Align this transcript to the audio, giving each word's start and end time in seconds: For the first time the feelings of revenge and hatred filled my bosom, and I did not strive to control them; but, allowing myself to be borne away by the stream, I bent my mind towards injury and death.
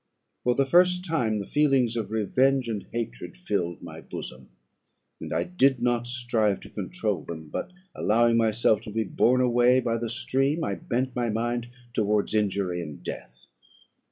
For 0.43 0.55
the 0.55 0.65
first 0.65 1.05
time 1.05 1.37
the 1.37 1.45
feelings 1.45 1.95
of 1.95 2.09
revenge 2.09 2.67
and 2.67 2.87
hatred 2.91 3.37
filled 3.37 3.83
my 3.83 4.01
bosom, 4.01 4.49
and 5.19 5.31
I 5.31 5.43
did 5.43 5.79
not 5.79 6.07
strive 6.07 6.59
to 6.61 6.71
control 6.71 7.21
them; 7.23 7.49
but, 7.49 7.71
allowing 7.93 8.35
myself 8.35 8.81
to 8.85 8.89
be 8.89 9.03
borne 9.03 9.41
away 9.41 9.79
by 9.79 9.99
the 9.99 10.09
stream, 10.09 10.63
I 10.63 10.73
bent 10.73 11.15
my 11.15 11.29
mind 11.29 11.67
towards 11.93 12.33
injury 12.33 12.81
and 12.81 13.03
death. 13.03 13.45